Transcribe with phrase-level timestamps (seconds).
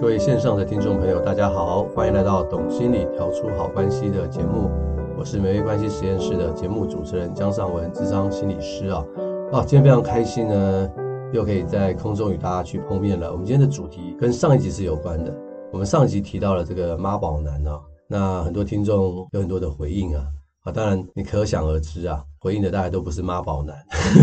[0.00, 4.70] 各位线上的听众朋友，大家好，欢迎来到《懂心理调出好关系》的节目，
[5.14, 9.04] 我是美味关系实验室的节目主持人江尚文，智商心理师啊。
[9.52, 10.90] 啊，今天非常开心呢，
[11.34, 13.30] 又可以在空中与大家去碰面了。
[13.30, 15.30] 我们今天的主题跟上一集是有关的，
[15.70, 20.24] 我们上一集提到了这个妈宝男啊，那很多听众有很多的回应啊。
[20.62, 23.76] 啊，当然你可想而知啊，回应的大概都不是妈宝男，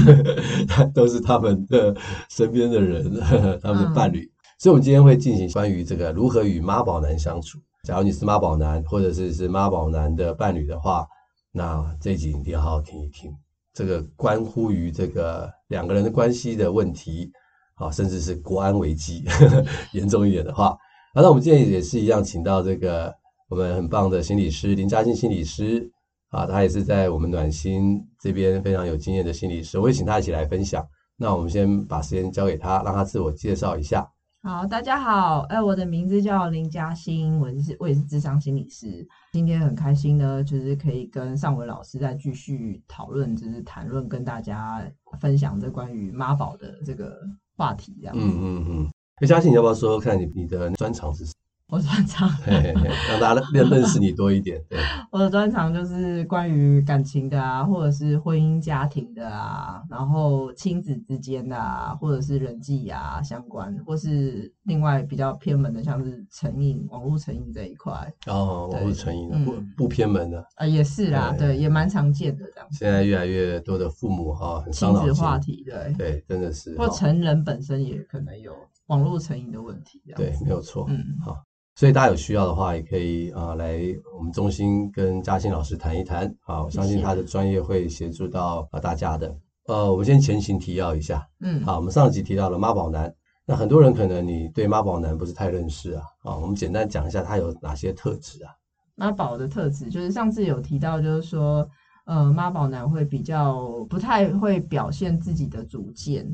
[0.92, 1.96] 都是他们的
[2.30, 3.14] 身边的人，
[3.62, 4.28] 他们的伴侣。
[4.60, 7.60] 所以，我们今天会进行关于这个如何与妈宝男相处。
[7.84, 11.08] 假如你是妈宝男，或者是是妈宝男的伴侣的话，
[11.52, 13.32] 那这集一定要好好听一听。
[13.72, 17.32] 这个关乎于这个两个人的关系的问题，
[17.76, 20.70] 啊，甚至是国安危机，呵 呵严重一点的话。
[21.14, 23.14] 好，那我们今天也是一样，请到这个
[23.50, 25.88] 我们很棒的心理师林嘉欣心理师
[26.30, 30.84] 啊，他也是在我们暖心这边非常有经验的心理师，我会请他一起来分享。
[31.16, 34.08] 那我们先把时间交给他，让他自我介绍一下。
[34.48, 39.06] 好，大家好，哎，我的名字叫林嘉欣，我是我也是智商心理师。
[39.34, 44.82] 今天很开心呢，就是可以跟尚文老师再继续讨论，就是谈论跟大家
[45.20, 47.20] 分享这关于妈宝的这个
[47.58, 48.16] 话题，这样。
[48.18, 48.90] 嗯嗯嗯。
[49.18, 51.34] 哎，嘉欣，你要不要说说看你你的专长是什么？
[51.70, 54.58] 我专长，让大家认认识你多一点。
[54.70, 54.80] 对，
[55.12, 67.94] 我的专长就是关于感情的啊，或者是婚姻家庭的啊，然后亲子之间的啊，或者是人际啊相关，或是另外比较偏门的，像是成瘾、网络成瘾这一块。
[68.28, 72.68] 哦，网络成瘾的不不偏门的啊，也是啦，对，也蛮常见的这样。
[72.72, 74.64] 现在越来越多的父母哈。
[74.72, 76.78] 亲子话题，对对，真的是。
[76.78, 78.54] 或成人本身也可能有
[78.86, 80.02] 网络成瘾的问题。
[80.16, 80.86] 对，没有错。
[80.88, 81.44] 嗯，好。
[81.78, 83.80] 所以大家有需要的话，也可以啊、呃、来
[84.18, 89.32] 我们中心跟嘉欣老师谈一谈啊，我相信他的专业会协助到啊大家的。
[89.68, 93.14] 呃，我们先前情提要一下，嗯，好，我们上集提到了妈宝男，
[93.46, 98.50] 那很多人可能你对妈宝男不是太认识啊，啊，我们简单讲一下他有哪些特质啊？
[98.96, 101.70] 妈宝的特质就是上次有提到，就是说，
[102.08, 106.26] 呃，妈宝男会比较不太会表现自己的主见。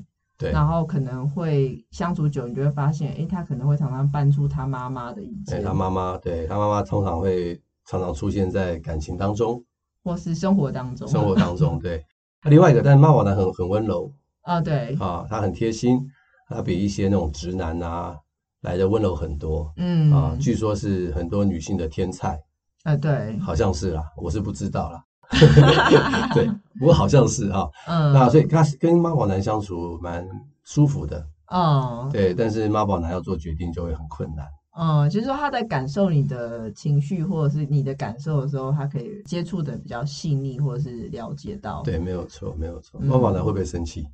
[0.43, 5.63] 对，然后可能会相处久，你就会发现，哎，他可能会常常搬出他妈妈的意见。
[5.63, 9.63] 他妈妈，对他妈妈通常会常常出现在感情当中，
[10.03, 11.07] 或是生活当中。
[11.07, 12.03] 生活当中， 对。
[12.49, 15.97] 另外一个，但是妈宝男很很温柔啊，对啊，他很贴心，
[16.49, 18.17] 他比一些那种直男啊
[18.63, 19.71] 来的温柔很多。
[19.77, 22.37] 嗯啊，据说是很多女性的天菜
[22.83, 25.01] 啊，对，好像是啦，我是不知道啦。
[26.33, 30.27] 对，不过好像是哈，嗯，那所以他跟妈宝男相处蛮
[30.63, 34.45] 舒服的，哦，对，但是妈宝男要做决定就会很困难，
[34.77, 44.05] 嗯，就是说他在感受你的情绪或者是你的感受的时候，他可以接触的比较细腻，或者是了解到，对，没有错，没有错，妈宝男会不会生气？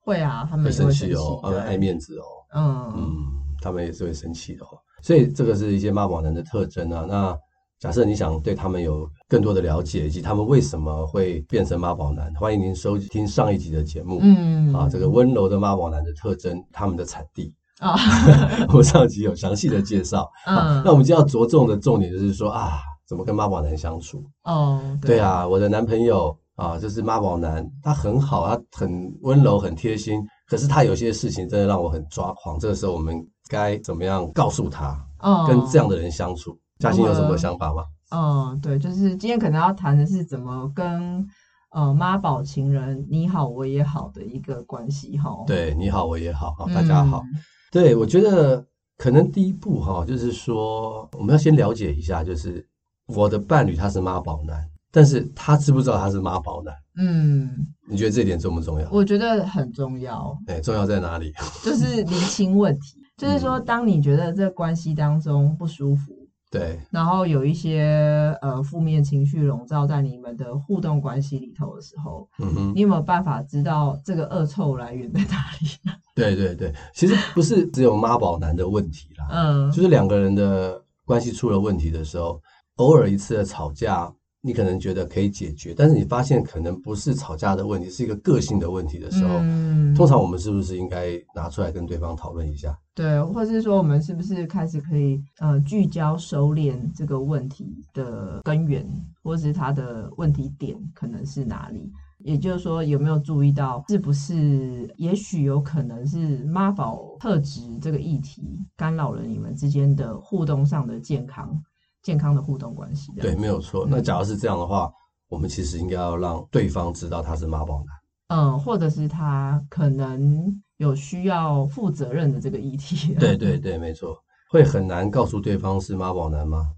[0.00, 2.24] 会啊，他们会生气哦，他们爱面子哦，
[2.54, 2.92] 嗯。
[2.96, 3.14] 嗯，
[3.60, 7.38] 他们也是会生气的哦，所以这个是一些妈宝男的特征啊，那。
[7.80, 14.18] 假设你想对他们有更多的了解，以及他们为什么会变成妈宝男，欢迎您收听上一集的节目。
[14.20, 17.94] 嗯，啊，这个温柔的妈宝男的特征，他们的产地啊，
[18.74, 20.28] 我上集有详细的介绍。
[20.46, 24.24] 嗯，那我们今天要着重的重点就是说啊，怎么跟妈宝男相处？
[24.42, 28.90] 哦，对，对啊，我的男朋友啊，就是妈宝男，他很好，他很
[29.22, 32.58] 温柔，很贴心，可是他有些事情真的让我很抓狂。
[32.58, 35.00] 这个时候我们该怎么样告诉他？
[35.20, 36.58] 哦，跟这样的人相处？
[36.78, 37.84] 嘉欣有什么想法吗？
[38.10, 41.26] 嗯，对，就是今天可能要谈的是怎么跟
[41.72, 45.30] 呃妈宝情人你好我也好的一个关系哈。
[45.46, 47.20] 对，你好我也好，好大家好。
[47.20, 47.40] 嗯、
[47.70, 48.64] 对，我觉得
[48.96, 52.66] 可能第一步哈，就是说我们要先了解一下，就是
[53.08, 56.74] 我的伴侣他是妈宝男，但是他知不知道他是妈宝男？
[56.96, 57.50] 嗯，
[57.88, 58.88] 你觉得这点重不重要？
[58.90, 60.34] 我觉得很重要。
[60.46, 61.32] 哎，重要在哪里？
[61.62, 66.14] 就是厘清问题，就是说当你觉得这关系当中不舒服。
[66.50, 75.68] 对，然后有一些呃负面情绪笼罩在你们的互动关系里头的时候，嗯哼，你有没有办法知道这个恶臭来源在哪里？
[76.16, 82.40] 对对对，其实不是只有妈宝男的问题啦，嗯，就是两个人的关系出了问题的时候，
[82.76, 84.12] 偶尔一次的吵架。
[84.48, 92.74] 你可能觉得可以解决，但是你发现可能不是吵架的问题，是一个个性的问题的时候，嗯、通常我们是不是应该拿出来跟对方讨论一下？
[92.94, 98.86] 对，或者是说我们是不是开始可以呃聚焦收敛这个问题的根源，
[99.22, 101.92] 或者是它的问题点可能是哪里？
[102.24, 108.42] 也就是说，有没有注意到是不是也许有可能是妈宝特质这个议题
[108.76, 111.62] 干扰了你们之间的互动上的健康？
[112.02, 113.86] 健康的互动关系，对，没有错。
[113.88, 114.92] 那假如是这样的话，嗯、
[115.28, 123.14] 我们其实应该要让对方知道他是妈宝男，嗯，或者是他可能有需要负责任的这个议题。
[123.20, 124.16] 对对对，没错。
[124.50, 126.70] 会很难告诉对方是妈宝男吗？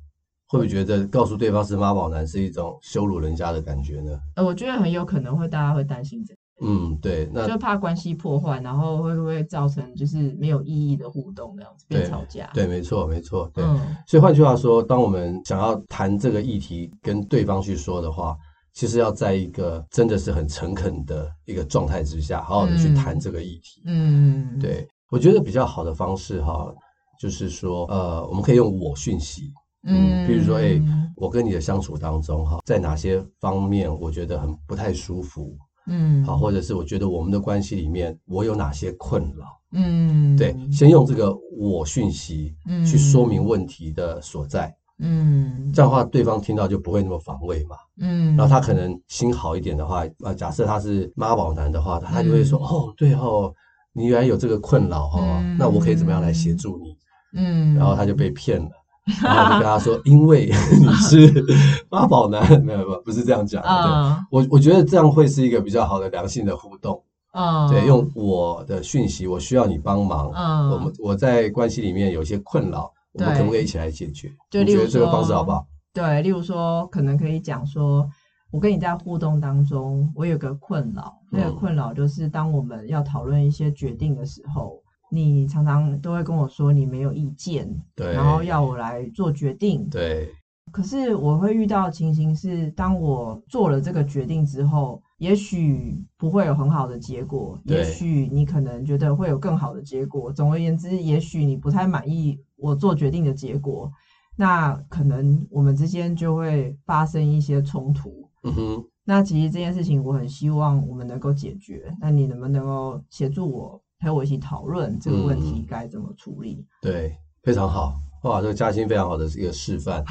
[0.49, 4.19] 会不会觉得告诉对方是妈宝男是一种羞辱人家的感觉呢？
[4.34, 6.39] 呃，我觉得很有可能会大家会担心这个。
[6.62, 12.51] 嗯，对，那就怕关系破坏，然后会不会造成就是没有意义的互动，那样子变吵架？
[12.53, 13.65] 对，没错，没错，对。
[13.65, 18.37] 嗯，所以换句话说，当我们想要谈这个议题跟对方去说的话，
[18.75, 23.83] 其实要在一个真的是很诚恳的一个状态之下，好好的去谈这个议题。
[23.87, 26.71] 嗯，对，我觉得比较好的方式哈，
[27.19, 29.51] 就是说，呃，我们可以用我讯息，
[29.85, 30.81] 嗯，比如说，哎，
[31.17, 35.57] 我跟你的相处当中哈，在哪些方面我觉得很不太舒服。
[35.90, 39.58] 嗯，好，或者是我觉得我们的关系里面，我有哪些困扰？
[39.72, 42.84] 嗯，对，先用这个我讯息，嗯。
[42.84, 53.52] 去说明问题的所在，嗯，这样的话对方听到就不会那么防卫嘛，嗯，然后他可能心好一点的话，啊，假设他是妈宝男的话，他就会说，哦，对哦，
[53.92, 55.20] 你原来有这个困扰哈，
[55.58, 56.96] 那我可以怎么样来协助你？
[57.34, 58.70] 嗯，然后他就被骗了。
[59.23, 60.47] 然后我就跟他说：“因为
[60.81, 61.45] 你是
[61.91, 63.69] 妈宝男，没有没有，不是这样讲的。
[63.69, 67.03] Uh, 对，我我觉得这样会是一个比较好的良性的互动。
[67.33, 70.31] Uh, 对，用我的讯息，我需要你帮忙。
[70.33, 74.31] Uh, 我们我在关系里面有一些困扰，我们可不可以一起来解决？
[74.51, 75.67] 就你觉得这个方式好不好？
[75.93, 78.09] 对，例如说，可能可以讲说，
[78.51, 90.33] 我跟你在互动当中，我有个困扰，那个困扰就是当我们要讨论一些决定的时候。”你常常都会跟我说你没有意见，对，然后要我来做决定，对。
[90.73, 100.33] 可是我会遇到的情形是，当我做了这个决定之后，也许不会有很好的结果，也许你可能觉得会有更好的结果。
[100.33, 103.91] 总而言之，也许你不太满意我做决定的结果，
[104.37, 108.29] 那可能我们之间就会发生一些冲突。
[108.45, 108.85] 嗯哼。
[109.05, 113.83] 那其实这件事情我很希望我们能够解决，那你能不能够协助我？
[114.00, 116.55] 陪我一起讨论这个问题该怎么处理？
[116.55, 118.41] 嗯、对，非常好哇！
[118.41, 120.02] 这个嘉欣非常好的一个示范，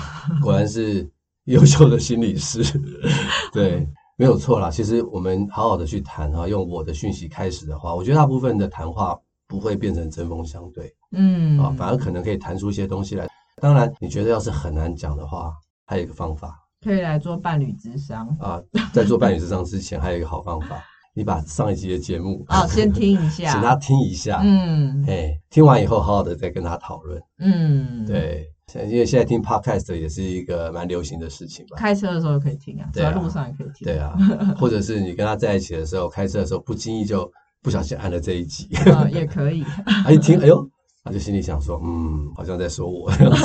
[0.41, 1.09] 果然是
[1.45, 2.63] 优秀的心理师。
[3.51, 4.69] 对，没有错啦。
[4.69, 13.27] 其实我们好好的去谈哈，用我的讯息开始的话，我觉得大部分的谈话不会变成针锋相对，嗯啊，反而可能可以谈出一些东西来。
[13.61, 15.51] 当然，你觉得要是很难讲的话，
[15.85, 18.61] 还有一个方法，可以来做伴侣之商啊。
[18.93, 20.81] 在做伴侣之商之前，还有一个好方法。
[21.15, 28.47] 你把上一集的节目啊、哦， 先听一下，请他听一下，嗯，哎，听完以后好好的再跟他讨论，嗯，对，
[28.87, 34.15] 因为现在听 podcast 也是一个蛮流行的事情吧，开车的时候可以听啊，走在路上也可以听，对啊，
[34.57, 37.29] 或者是你跟他在一起的时候，开车的时候不经意就
[37.61, 39.63] 不小心按了这一集，啊、 哦，也可以，
[40.03, 40.69] 他一听，哎呦，
[41.03, 43.11] 他就心里想说，嗯，好像在说我。
[43.11, 43.43] 这样子，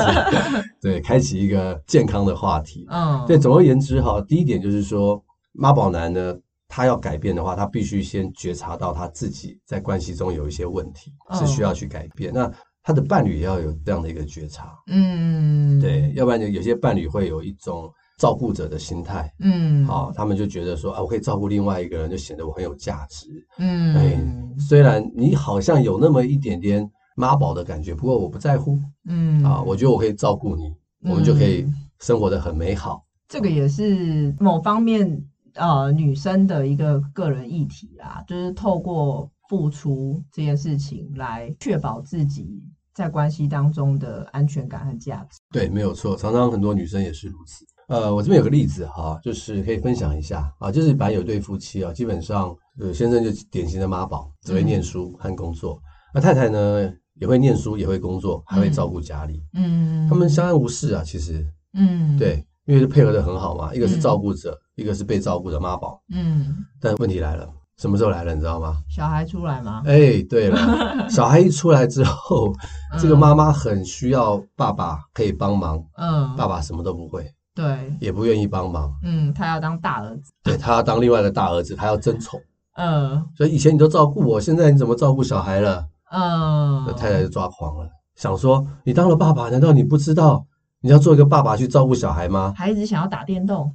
[0.81, 5.21] 对，开启一个健康的话题，嗯，对，总而言之哈，第一点就是说
[5.53, 6.37] 妈宝男呢。
[6.75, 12.33] 他要改变的话，他必须先觉察到他自己在关系中有一些问题，是需要去改变。
[12.33, 12.43] Oh.
[12.43, 17.89] 那他的伴侣也要有这样的一个觉察，嗯，对，要不然有些伴侣会有一种
[18.19, 23.29] 照顾者的心态，嗯，好，他们就觉得说啊，我可以照顾另外一个人，就显得我很有价值，
[23.59, 24.21] 嗯，哎，
[24.59, 26.85] 虽然你好像有那么一点点
[27.15, 28.77] 妈宝的感觉，不过我不在乎，
[29.09, 30.75] 嗯，啊，我觉得我可以照顾你，
[31.09, 31.65] 我们就可以
[32.01, 33.05] 生活得很美好。
[33.29, 35.25] 这个也是某方面。
[35.55, 45.39] 呃，女生的一个个人议题啦，就是透过付出这件事情来确保自己在关系当中的安全感和价值。
[45.53, 47.65] 对，没有错，常常很多女生也是如此。
[47.89, 55.79] 呃，我这边有个例子哈，就是可以分享一下啊，就是本来有对夫妻啊，基本上呃先生就典型的妈宝，只会念书和工作，
[56.15, 64.51] 那、嗯、太太呢也会念书，也会工作，还会照顾家里，嗯，他们相安无事啊，其实，嗯，对，因为是配合的很好嘛，一个是照顾者。
[64.53, 68.35] 嗯一个是被照顾的妈宝，嗯，但问题来了，什么时候来了？
[68.35, 68.79] 你知道吗？
[68.91, 69.85] 小孩出来吗？
[69.87, 72.53] 哎，对了，小孩一出来之后，
[72.93, 82.41] 嗯、这个妈妈很需要爸爸可以帮忙，嗯，爸爸什么都不会，对，也不愿意帮忙，嗯，他要当大儿子，对，他要当另外的大儿子，他要争宠，
[82.75, 85.87] 嗯，所以以前你都照顾我，现在你怎么照顾小孩了？
[86.11, 90.45] 嗯，太太就抓狂了，想说你当了爸爸，难道你不知道？
[90.85, 92.53] 你要做一个爸爸去照顾小孩吗？
[92.55, 93.73] 孩子想要打电动，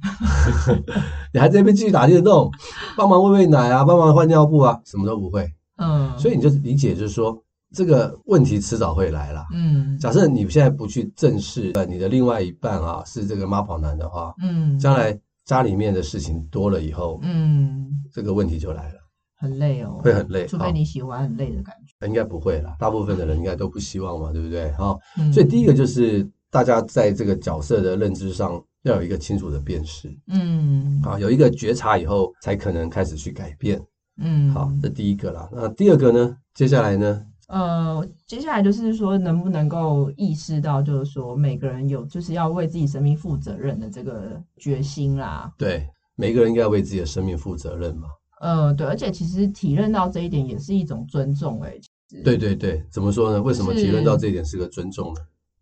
[1.34, 2.48] 你还在那边继续打电动，
[2.96, 5.44] 帮忙喂喂奶啊，帮忙换尿布啊，什么都不会。
[5.78, 7.36] 嗯，所以你就理解，就是说
[7.74, 9.44] 这个问题迟早会来啦。
[9.52, 19.00] 嗯，假设你现在不去正视，呃，你的另外一半啊是这个妈宝男的话，嗯，将来家里面的事情多了以后，嗯，这个问题就来了，
[19.36, 24.70] 很累哦，会很累，除非你喜欢很累的感觉，应该不会啦，大部分的人应该都不希望嘛，对不对？
[24.74, 26.24] 哈，嗯，所以第一个就是。
[26.50, 33.80] 大家在这个角色的认知上要有一个清楚的辨识，嗯，啊，有一个觉察以后，才可能开始去改变，
[34.18, 35.48] 嗯，好，这第一个啦。
[35.52, 36.36] 那第二个呢？
[36.54, 37.22] 接下来呢？
[37.48, 45.52] 呃，接下来就是说，能不能够意识到，就是说，每个人有就是要为自己生命负责任的这个决心啦。
[45.58, 48.08] 对，每个人应该要为自己的生命负责任嘛。
[48.40, 51.80] 呃，对，而且其实体认到这一点也是一种尊重，欸，哎。
[52.24, 53.40] 对对对，怎么说呢？
[53.42, 55.20] 为什么体认到这一点是个尊重呢？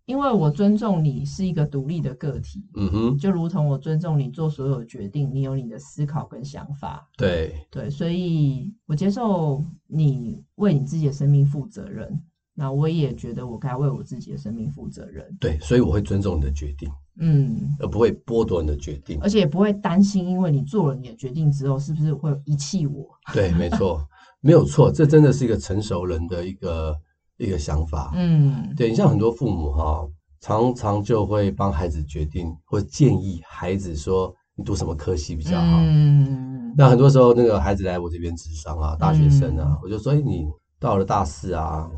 [0.09, 12.19] 因为我尊重你是一个独立的个体，嗯哼，就如同我尊重你做所有决定，你有你的思考跟想法，对对，所以我接受你为你自己的生命负责任，
[12.55, 16.89] 那我也觉得我该为我自己的生命负责任，对，所以我会尊重你的决定，
[17.21, 23.07] 嗯，而不会剥夺你的决定，而且也不会担心，因为你做了你的决定之后，是不是会遗弃我？
[23.35, 24.03] 对，没错，
[24.41, 26.99] 没有错，这真的是一个成熟人的一个。
[27.39, 30.07] 一个想法，嗯，对，你像很多父母哈，
[30.41, 35.79] 常常就会帮孩子决定或建议孩子说，你读什么科系比较好。
[35.81, 40.45] 嗯，那很多时候那个孩子来我这边咨商啊，大学生啊，嗯、我就说，哎，你
[40.81, 41.89] 到了大四啊，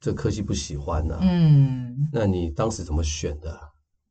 [0.00, 3.58] 这科系不喜欢呢、啊，嗯，那你当时怎么选的？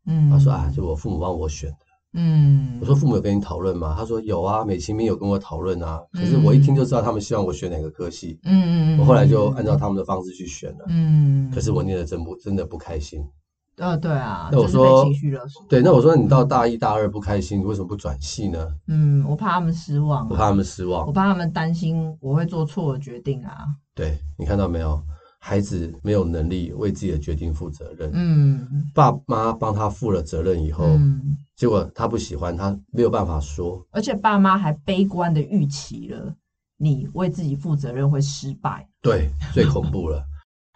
[0.08, 1.78] 嗯，他说啊，就我父母帮我选的。
[2.14, 3.96] 嗯，我说父母有跟你讨论吗？
[3.98, 6.02] 他说有啊，美其名有跟我讨论啊。
[6.12, 8.40] 可是我一听就知道他们希望我选哪个科系。
[8.44, 9.00] 嗯嗯嗯。
[9.00, 10.86] 我后来就按照他们的方式去选了。
[10.88, 11.52] 嗯。
[11.54, 13.24] 可是我念的真不真的不开心。
[13.78, 14.50] 呃，对啊。
[14.52, 15.64] 那我说情绪勒索。
[15.70, 18.68] 对，那我说你到大一大二不开心，你为什么不转系呢？
[18.88, 20.28] 嗯，我怕他们失望。
[20.30, 21.06] 我怕他们失望。
[21.06, 23.66] 我怕他们担心我会做错的决定啊。
[23.94, 25.00] 对，你看到没有？
[25.40, 28.12] 孩子没有能力为自己的决定负责任。
[28.14, 36.34] 嗯，爸妈帮他负了责任以后，嗯，结果他不喜欢，他没有办法说，而且爸妈还悲观的预期了
[36.78, 38.88] 你为自己负责任会失败。
[39.02, 40.24] 对，最恐怖了。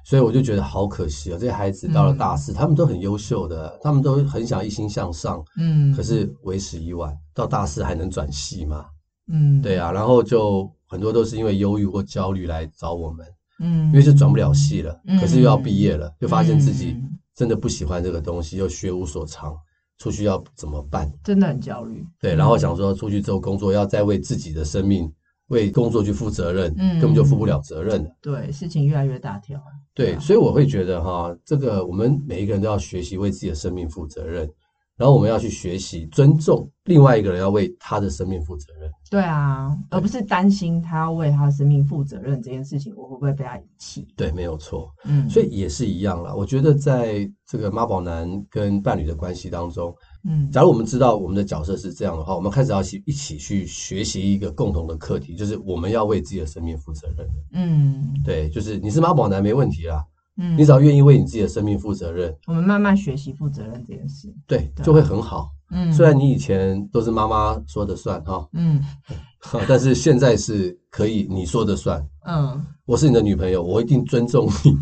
[0.06, 1.38] 所以我就觉得好可惜啊！
[1.40, 8.86] 这些孩子到了大四，嗯，他们都很优秀的，他们都很想一心向上，嗯，可是为时已晚，到大四还能转系吗？
[9.32, 13.26] 嗯，对啊，然后就很多都是因为忧郁或焦虑来找我们。
[13.64, 19.56] 嗯，因为就转不了系了，嗯，可是又要毕业了，就发现自己嗯，真的不喜欢这个东西，又学无所长，
[19.98, 21.12] 出去要怎么办？
[21.24, 22.06] 真的很焦虑。
[22.20, 25.12] 对，然后想说出去之后工作要再为自己的生命、
[25.48, 28.10] 为工作去负责任，嗯，根本就负不了责任了。
[28.22, 29.60] 对，事情越来越大条。
[29.94, 34.50] 对，所以我会觉得哈，这个我们每一个人都要学习为自己的生命负责任。
[34.96, 38.92] 然后我们要去学习尊重另外一个人，要为他的生命负责任。
[39.10, 44.08] 对啊，而不是担心他要为他的生命负责任这件事情，我会不会被他遗弃？
[44.16, 44.92] 对，没有错。
[45.06, 46.34] 嗯，所以也是一样啦。
[46.36, 49.94] 我觉得在这个妈宝男跟伴侣的关系当中，
[50.28, 57.28] 嗯，假如我们知道我们的角色是这样的话，我们开始要一起去学习一个共同的课题，就是我们要为自己的生命负责任。
[57.54, 60.04] 嗯，对，就是你是妈宝男没问题啦。
[60.38, 65.50] 嗯，你只要愿意为你自己的生命负责任，我们慢慢学习负责任这件事，对，就会很好。
[65.72, 68.84] 嗯，虽然你以前都是妈妈说的算哈，嗯，
[69.68, 72.04] 但是现在是可以你说的算。
[72.26, 74.76] 嗯，我是你的女朋友，我一定尊重你，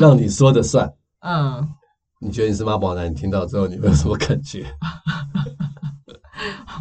[0.00, 0.92] 让你说的算。
[1.20, 1.66] 嗯，
[2.20, 3.10] 你觉得你是妈宝男？
[3.10, 4.66] 你听到之后你会有什么感觉？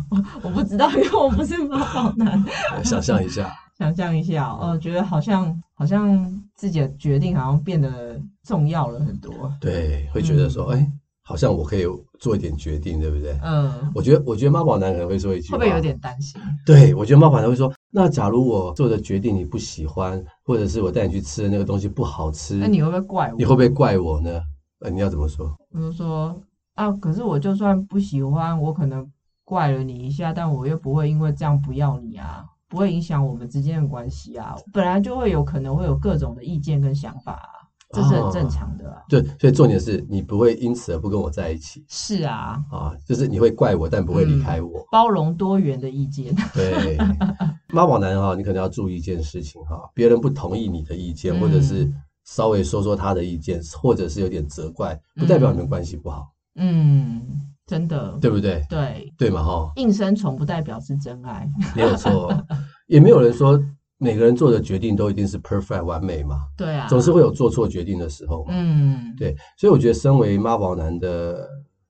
[0.10, 2.44] 我我不知道，因为我不是妈宝男。
[2.84, 3.54] 想象一下。
[3.84, 9.54] 想象一下，哦，觉得好像好像自己的决定好像变得重要了很多。
[9.60, 11.84] 对，会觉得说，哎、嗯，好像我可以
[12.18, 13.38] 做一点决定，对不对？
[13.44, 16.40] 嗯，我觉得，我觉得妈宝男可能会说一句话，会不会有点担心？
[16.66, 23.36] 对，我觉得妈宝男会说，那假如我做的决定你不喜欢，或者是我带你去吃的那个东西不好吃，那你会不会怪我？
[23.38, 24.42] 你会不会怪我呢？
[24.80, 25.54] 呃，你要怎么说？
[25.74, 26.42] 我就说
[26.76, 29.06] 啊，可是我就算不喜欢，我可能
[29.44, 32.46] 怪了你一下，但我又不会因为这样不要你啊。
[32.74, 38.98] 不会影响我们之间的关系啊，本来就会有可能会有各种的意见跟想法啊，这是很正常的啊。
[39.08, 41.86] 对，所以重点是你不会因此而不跟我在一起。
[41.88, 44.80] 是啊，啊，就是你会怪我，但不会离开我。
[44.80, 46.34] 嗯，包容多元的意见。
[46.52, 46.98] 对，
[47.70, 51.88] 妈宝男哈，你可能要注意一件事情哈，别人不同意你的意见，或者是
[52.24, 56.34] 稍微说说他的意见，或者是有点责怪，不代表你们关系不好。
[56.56, 57.22] 嗯。
[57.66, 58.62] 真的，对不对？
[58.70, 62.32] 对对嘛哈，应声虫不代表是真爱，没有错，
[62.88, 63.60] 也没有人说
[63.98, 66.42] 每个人做的决定都一定是 perfect 完美嘛。
[66.58, 68.54] 对啊，总是会有做错决定的时候嘛。
[68.54, 71.48] 嗯，对，所以我觉得身为妈宝男的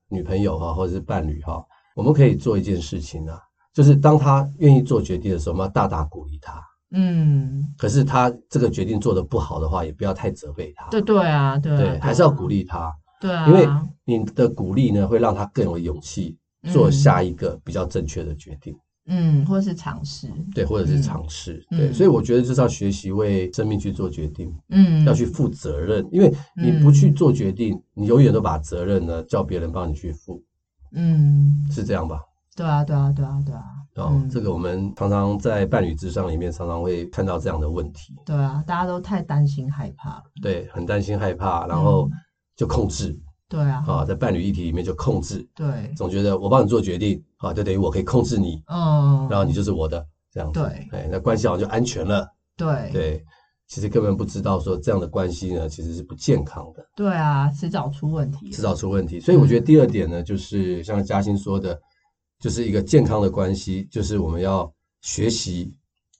[0.08, 1.60] 女朋友哈，或者是伴侣哈，
[1.96, 3.40] 我们可以做一件事情啊，
[3.74, 6.62] 就是当他愿意做决定的时候，我们要大大鼓励他。
[6.96, 10.86] 嗯，可是他这个决定做得不好的话，也不要太责备他。
[10.90, 12.94] 对对啊，对啊，对，还是要鼓励他。
[13.24, 13.66] 对啊，因为
[14.04, 16.36] 你的鼓励呢，会让他更有勇气
[16.70, 18.76] 做下一个比较正确的决定，
[19.06, 26.30] 嗯，或者是尝试，对，或者是尝试，嗯、对，所以我觉得就是要学习为生命去做决定，嗯，要去负责任，因为
[26.62, 30.42] 你不去做决定，嗯、你永远都把责任呢叫别人帮你去负，
[30.92, 32.20] 嗯，是这样吧？
[32.54, 33.62] 对啊，对啊，对啊，对啊。
[33.96, 38.12] 哦，嗯、这个我们常常在伴侣之上里面常常会看到这样的问题。
[38.26, 40.22] 对啊，大家都太担心害怕。
[40.42, 42.08] 对，很担心害怕，然后
[42.56, 43.08] 就控制。
[43.08, 43.84] 嗯、对啊。
[43.86, 45.46] 啊，在伴侣议题里面就控制。
[45.54, 45.92] 对。
[45.96, 48.62] 总觉得我帮你做决定啊，就等于我可以控制你。
[48.66, 49.26] 嗯。
[49.30, 50.60] 然后你就是我的这样子。
[50.60, 50.88] 对。
[50.98, 52.28] 哎，那关系好像就安全了。
[52.56, 52.90] 对。
[52.92, 53.24] 对。
[53.66, 56.86] 其实根本不知道说这样的关系呢，其实是不健康的。
[56.94, 58.50] 对啊，迟早出问题。
[58.50, 59.18] 迟早出问题。
[59.20, 61.80] 所以我觉得第二点呢，就是像嘉欣说的。
[62.40, 64.70] 就是一个健康的关系，就是我们要
[65.00, 65.72] 学习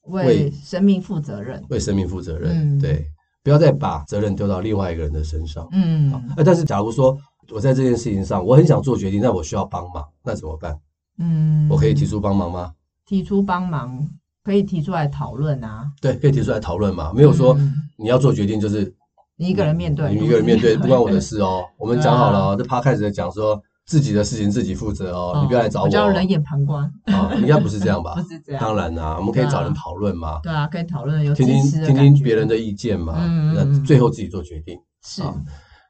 [0.05, 2.79] 为，为生命负责任，为生命负责任。
[2.79, 3.05] 嗯、对，
[3.45, 5.69] 不要再把责任丢到另外一个人的身上。
[5.71, 6.13] 嗯，
[6.45, 7.17] 但是假如说
[7.53, 10.77] 我在这件事情上，我很想做决定，但我需要帮忙，那怎么办？
[11.19, 12.73] 嗯，我可以提出帮忙吗？
[13.07, 14.09] 提出帮忙
[14.43, 15.93] 可以提出来讨论啊。
[16.01, 17.13] 对，可以提出来讨论嘛。
[17.15, 17.57] 没有说
[17.97, 18.93] 你要做决定就是
[19.37, 21.63] 你一个人面对，你一个人面对，不关我的事哦。
[21.79, 23.63] 我们讲好了哦，这趴开始讲说。
[23.87, 25.85] 自己的事情自己负责哦，你不要来找我。
[25.85, 28.15] 我叫冷眼旁观啊，应该不是这样吧？
[28.21, 28.61] 不是这样。
[28.61, 30.41] 当然啦，我们可以找人讨论嘛。
[30.43, 33.15] 对啊，可以讨论，有听听听听别人的意见嘛。
[33.19, 34.79] 嗯，那最后自己做决定。
[35.03, 35.23] 是，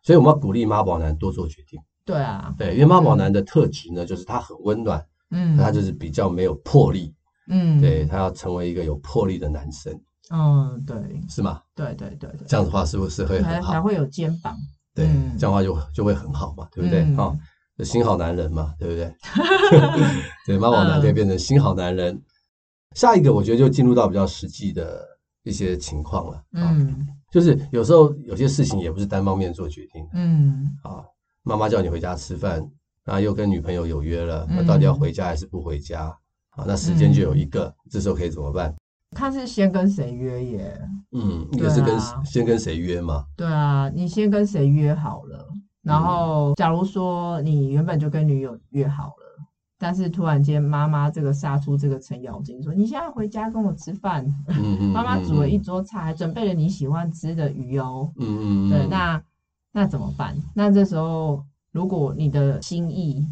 [0.02, 1.80] 所以我们要鼓励妈宝男多做决定。
[2.04, 7.14] 对啊，对，因为妈宝男的特质呢，就是他很温暖，嗯，他就是比较没有魄力，
[7.48, 9.92] 嗯，对他要成为一个有魄力的男生。
[10.30, 10.96] 嗯，对，
[11.28, 11.60] 是吗？
[11.76, 13.72] 对对对对，这样子的话是不是会很好？
[13.72, 14.56] 还会有肩膀。
[14.94, 15.06] 对，
[15.38, 17.02] 这样的话就就会很好嘛，对不对？
[17.16, 17.32] 啊。
[17.82, 19.12] 新好男人嘛，对不对？
[20.46, 22.20] 对，妈宝男可以变成新好男人。
[22.94, 25.04] 下一个，我觉得就进入到比较实际的
[25.42, 26.40] 一些情况了。
[26.52, 30.06] 嗯，就是有时候有些事情也不是单方面做决定。
[30.14, 31.02] 嗯，啊，
[31.42, 32.64] 妈妈叫你回家吃饭，
[33.04, 36.16] 然后又跟女朋友有约了，那到底要回家还是不回家？
[36.50, 38.72] 啊，那时间就有一个，这时候可以怎么办？
[39.16, 40.80] 他是先跟谁约耶？
[41.12, 43.24] 嗯，一个是跟先跟谁约嘛？
[43.36, 45.48] 对啊，你先跟谁约好了？
[45.84, 49.46] 然后，假如说你原本就跟女友约好了，
[49.78, 54.24] 但是突然间妈妈这个杀出这个程咬金，说你现在回家跟我吃饭。
[54.92, 58.10] 妈妈煮了一桌菜，还准备了你喜欢吃的鱼哦。
[58.16, 58.70] 嗯嗯。
[58.70, 59.22] 对，那
[59.72, 60.34] 那怎么办？
[60.54, 63.26] 那这时候，如果你的心意，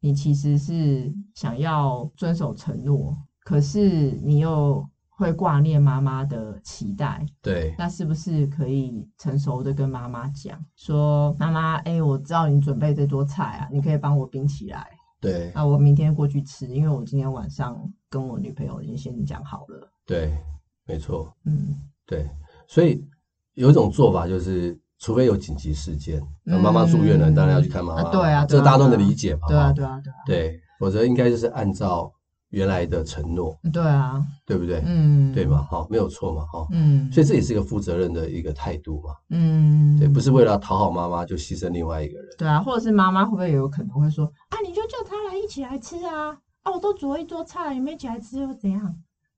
[0.00, 4.84] 你其实是想要遵守承诺，可是你又。
[5.18, 14.86] 会挂念妈妈的期待，对，那是不是可以成熟的跟妈妈讲说，妈妈，哎、欸，我知道你准备这桌菜啊，你可以帮我冰起来，
[15.20, 17.76] 对，那我明天过去吃，因为我今天晚上
[18.08, 20.38] 跟我女朋友已经先讲好了，对，
[20.86, 21.74] 没错，嗯，
[22.06, 22.30] 对，
[22.68, 23.04] 所以
[23.54, 32.12] 有一种做法就是，除非有紧急事件，那妈妈住院了，当然要去看妈妈，对啊，这个大家都能理解嘛，对啊，对啊，对啊，对，否则应该就是按照。
[32.50, 34.82] 原来的承诺，对啊，对不对？
[34.86, 46.30] 嗯，对嘛，哈，没有错嘛，哈，嗯，所以这也是一个负责任的一个态度嘛，嗯，对，不是为了讨好妈妈就牺牲另外一个人，对啊，或者是妈妈会不会有可能会说，啊，你就叫他来一起来吃啊，
[46.62, 48.94] 啊，我都煮了一桌菜，你们一起来吃又怎样？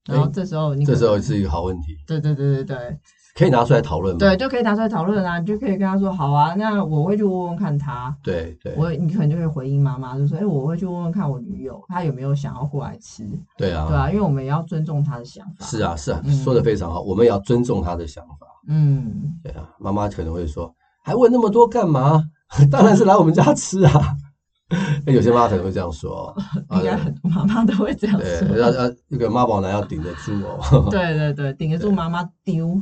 [0.07, 2.99] 然后这时候你，这时候是一个好问题，对对对对对。
[3.33, 4.19] 可以拿出来讨论吗？
[4.19, 8.13] 对，就可以拿出来讨论啊，你就可以跟他说，好啊，那我会去问问看他。
[8.21, 13.23] 对对，我你可能就会回应妈妈，就说，哎，我会去问问看我女友，她有没有想要过来吃。
[13.57, 15.65] 对啊，对啊，因为我们也要尊重她的想法。
[15.65, 18.45] 是啊，是啊，说的非常好，我们也要尊重她的想法。
[18.67, 20.69] 嗯，对啊，妈妈可能会说，
[21.01, 22.21] 还问那么多干嘛？
[22.69, 24.13] 当然是来我们家吃啊。
[25.05, 26.35] 有些妈妈可能会这样说，
[26.71, 28.47] 应该很多妈妈都会这样说。
[28.47, 30.87] 对，要要那个妈宝男要顶得住哦。
[30.91, 32.79] 对对对，顶得住妈妈丢。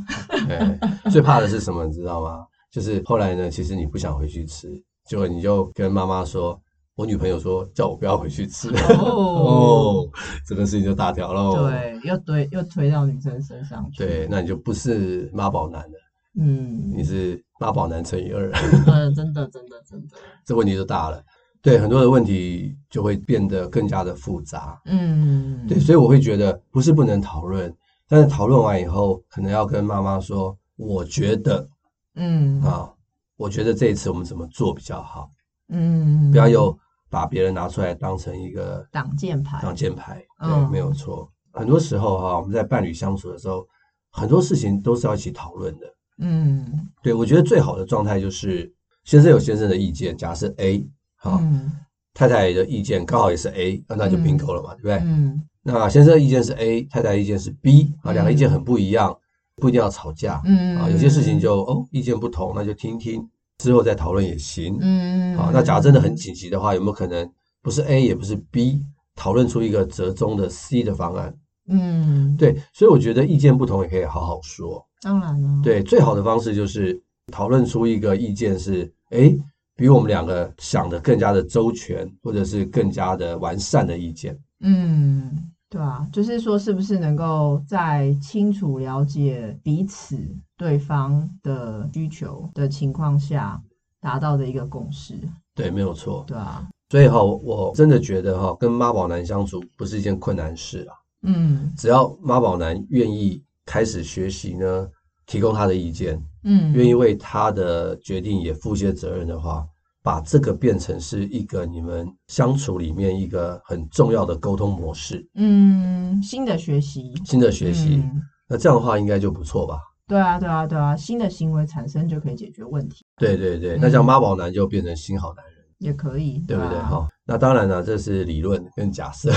[0.48, 0.80] 对，
[1.12, 1.86] 最怕的是什么？
[1.86, 2.46] 你知道吗？
[2.72, 4.70] 就是后来呢，其实你不想回去吃，
[5.06, 6.60] 结果你就跟妈妈说
[6.96, 10.08] ：“我女朋友说叫我不要回去吃。”哦，
[10.48, 11.68] 这个事情就大条喽。
[11.68, 14.06] 对，又推又推到女生身上去。
[14.06, 15.94] 对，那你就不是妈宝男了。
[16.40, 18.52] 嗯，你是妈宝男乘以二。
[18.86, 21.20] 嗯，真的真的真的，这问题就大了。
[21.62, 24.82] 对，很多的问题就会变得更加的复杂。
[24.86, 27.76] 嗯，对，所以我会觉得不是不能讨论，
[28.08, 31.68] 但是讨论完以后，可能要跟妈妈说，我觉得，
[32.16, 32.90] 嗯啊，
[33.36, 35.30] 我觉得这一次我们怎么做比较好？
[35.68, 36.78] 嗯，不要又
[37.10, 39.62] 把别人拿出来当成一个挡箭牌。
[39.62, 41.30] 挡箭牌，对，没有错。
[41.52, 43.68] 很多时候哈，我们在伴侣相处的时候，
[44.12, 45.86] 很多事情都是要一起讨论的。
[46.20, 50.90] 嗯，对，我觉得最好的状态就是先生有先生的意见，假设 A。
[51.22, 51.70] 好，嗯、
[52.14, 54.98] 太太的意见刚好也是 A，那就 bingo 了嘛，嗯、对不对？
[55.04, 59.14] 嗯，那先生的意见是 A，太太的意见是 B，啊，两个意见很不一样，
[59.58, 63.22] 不一定要吵架，嗯啊，有些事情就哦，意见不同，那就听听，
[63.58, 67.30] 之后再讨论也行，嗯，好，那假如真的很紧急的话，有没有可能
[67.62, 68.82] 不是 A 也不是 B，
[69.16, 71.36] 讨论出一个折中的 C 的方案？
[71.68, 79.38] 嗯，对，所以我觉得意见不同也可以好好说，当然了，对，最好的方式就是讨论出一个意见是，哎。
[79.80, 84.38] 比我们两个想的更加的周全，或者是更加的完善的意见。
[84.60, 90.18] 嗯，对啊，就是说，是不是能够在清楚了解彼此
[90.58, 93.58] 对方的需求的情况下，
[94.02, 95.14] 达到的一个共识？
[95.56, 96.26] 对，没有错。
[96.28, 100.96] 对啊，所以哈，我真的觉得哈，跟妈宝男相处不是一件困难事啊。
[101.22, 104.90] 嗯，只要妈宝男愿意开始学习呢，
[105.30, 109.66] 提供他的意见，嗯，愿意为他的决定也负些责任的话。
[110.02, 119.78] 把这个变成是一个你们相处里面一个很重要的沟通模式，嗯，新的学习，新的学习，嗯、那这样的话应该就不错吧？
[120.08, 123.06] 对啊，对啊，对啊，新的行为产生就可以解决问题。
[123.18, 126.80] 对对对，嗯、那这样妈宝男就变成新好男人也可以，对不对？
[126.80, 129.30] 哈、啊，那当然了，这是理论跟假设，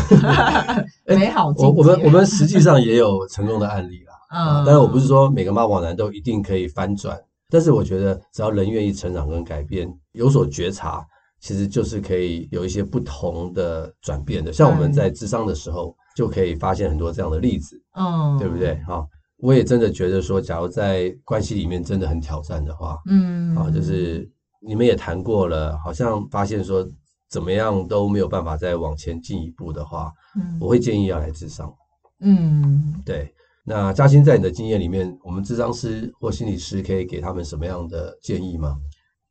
[1.07, 1.49] 美好。
[1.59, 7.21] 我我们我们实际上也有成功的案例啦，嗯、啊，当然我不是说每个妈宝男都一定可以翻转。
[7.51, 11.07] 但是我觉得，只要人愿意成长跟改变，有所觉察，
[11.39, 14.51] 其实就是可以有一些不同的转变的。
[14.51, 18.77] 像我们在智商的时候，就可以发现很多这样的例子，嗯，对不对？
[18.87, 24.27] 哈，我也真的觉得说，假如在关系里面真的很挑战的话，嗯，啊，就是
[24.67, 26.89] 你们也谈过了，好像发现说
[27.29, 31.71] 怎么样都没有办法再往前进一步的话，嗯，我会建议要来智商，
[32.21, 33.31] 嗯，对。
[33.65, 38.77] 那嘉欣在你的经验里面，我们智商师或心理师可以给他们什么样的建议吗？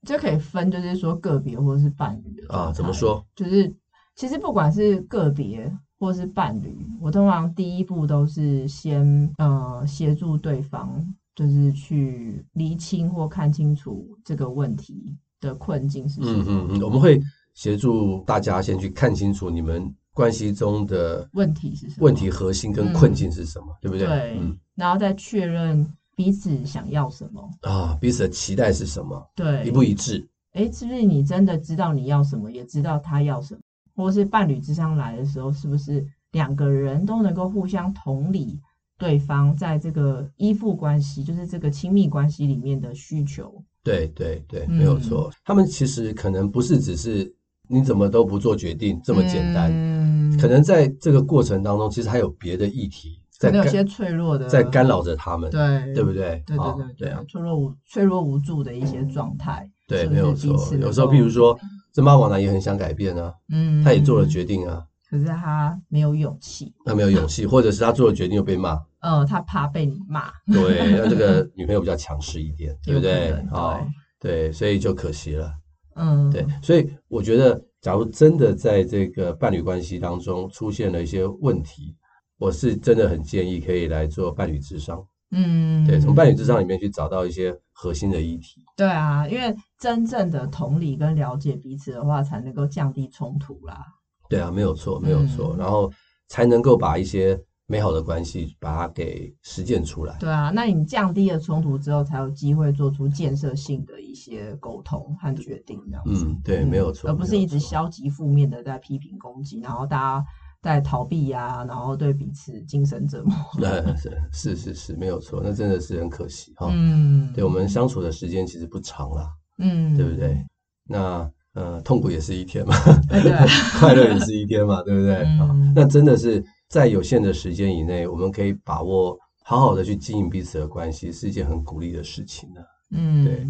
[0.08, 2.72] 这可以分，就是说个别或者是伴侣的啊？
[2.72, 3.26] 怎么说？
[3.36, 3.74] 就是
[4.16, 10.90] 其实不管是个别或是伴侣，我通常第一步都是先呃协助对方，
[11.36, 16.44] 就是去厘清或看清楚这个问题的困境是什么。
[16.44, 17.22] 嗯嗯嗯，我们会
[17.54, 19.94] 协助大家先去看清楚你们。
[20.14, 22.06] 关系中的问题是什么？
[22.06, 23.68] 问题核心跟困境是什么？
[23.68, 24.06] 嗯、对不对？
[24.08, 29.26] 对，嗯，然后再确认彼此想要什么啊，彼此的期待是什么？
[29.36, 30.28] 对，一不一致？
[30.54, 33.62] 哎，是不是你真的知道你要什么，也知道他要什么？
[33.96, 38.60] 或是伴侣咨商来的时候，是不是两个人都能够互相同理
[38.98, 43.64] 对方在这个依附关系，就是这个亲密关系里面的需求？
[43.84, 45.30] 对对对，没有错。
[45.32, 47.34] 嗯、他们其实可能不是只是。
[47.74, 49.72] 你怎么都不做决定这么简单？
[49.72, 50.01] 嗯，
[50.42, 56.44] 可能在这个过程当中，其实还有别的议题在，有些脆弱的在干扰着他们，对对不对？
[56.46, 60.52] 对对对对，对啊，脆弱无脆弱无助的一些状态，对，没有错。
[60.80, 61.58] 有时候，譬如说，
[61.94, 73.32] 这妈宝男也很想改变啊，嗯，他也做了决定啊，可是他没有勇气，他没有勇气，或者是他做了决定又被骂，呃，他怕被你骂，对，那这个女朋友比较强势一点， 对不对？
[73.52, 73.80] 啊，
[74.20, 75.52] 对，所以就可惜了，
[75.96, 77.62] 嗯，对，所以我觉得。
[77.82, 81.96] 假如真的在这个伴侣关系当中出现了一些问题，
[82.38, 85.04] 我是真的很建议可以来做伴侣智商。
[85.32, 88.62] 嗯，对，从伴侣智商里面去找到一些核心的议题。
[88.78, 93.84] 对啊，因为真正的同理跟了解彼此的话，才能够降低冲突啦。
[94.30, 95.92] 对啊，没有错，没有错，嗯、然后
[96.28, 97.36] 才能够把一些。
[97.72, 100.18] 美好的关系，把它给实践出来。
[100.20, 106.26] 对啊，那你降低了冲突之后，才有机会做出建设性的一些沟通和决定，这样子。
[106.26, 110.26] 嗯，对，没有错，而不是一直消极负面的在批评攻击，然后大家
[110.62, 113.34] 在逃避呀、啊，然后对彼此精神折磨。
[113.96, 116.68] 是是是是，没有错，那真的是很可惜哈。
[116.74, 119.30] 嗯，对我们相处的时间其实不长啦，
[119.60, 120.46] 嗯，对不对？
[120.90, 122.76] 那呃，痛苦也是一天嘛，
[123.08, 123.32] 对，对，
[123.80, 125.16] 快乐也是一天嘛，对不对？
[125.16, 126.44] 啊、 嗯，那真的是。
[126.72, 132.62] 在有限的时间以内，我们可以把握好好的去经营彼此的关系，是一件很鼓励的事情呢。
[132.92, 133.46] 嗯，对，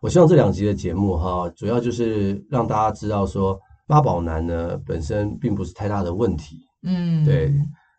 [0.00, 6.60] 我希望这两集的节目哈，主要就是让大家知道说，妈宝男呢本身并不是太大的问题。
[6.84, 7.52] 嗯，对，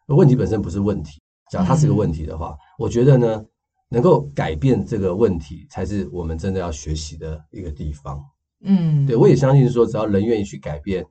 [0.07, 1.19] 问题本身不是问题，
[1.51, 3.43] 假如它是个问题的话，我觉得呢，
[3.89, 8.23] 能够改变这个问题，才是我们真的要学习的一个地方。
[8.63, 11.05] 嗯，对，我也相信说，只要人愿意去改变。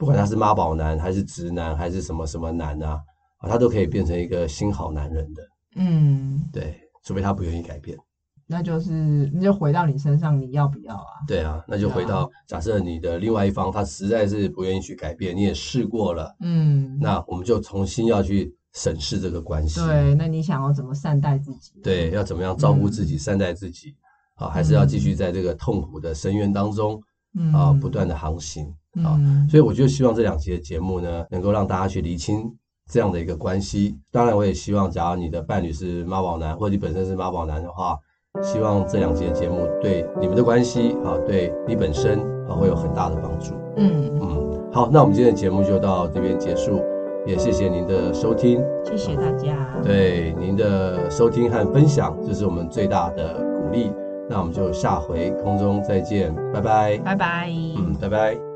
[0.00, 2.98] 不管他是妈宝男还是直男还是什么什么男啊，
[3.36, 5.42] 啊，他都可以变成一个新好男人的。
[5.76, 7.98] 嗯，对，除非他不愿意改变，
[8.46, 11.20] 那就是那就回到你身上，你要不要啊？
[11.28, 19.80] 对啊，那就回到假设你的另外一方他实在是不愿意去改变，你也试过了，嗯，那我们就重新要去审视这个关系。
[19.80, 21.78] 对，那你想要怎么善待自己？
[21.82, 23.94] 对，要怎么样照顾自己、嗯、善待自己？
[24.36, 26.98] 啊，还是要继续在这个痛苦的深渊当中、
[27.38, 28.74] 嗯、啊，不断的航行。
[29.04, 32.52] 啊，所以我就希望这两期的节目呢，能够让大家去厘清
[32.90, 33.96] 这样的一个关系。
[34.10, 37.96] 当然，我也希望，假如你的伴侣是妈宝男，或者你本身是妈宝男的话，
[38.42, 43.54] 希望这两集的节目对你们的关系啊，对你本身啊，会有很大的帮助。
[43.76, 46.82] 嗯嗯，好，那我们今天的节目就到这边结束，
[47.26, 49.56] 也谢谢您的收听，谢谢大家。
[49.84, 53.92] 对您的收听和分享，这是我们最大的鼓励。
[54.28, 58.49] 那我们就下回空中再见，拜拜，拜拜，嗯，拜拜。